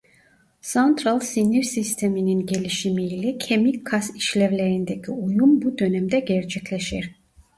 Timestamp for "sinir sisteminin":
1.21-2.45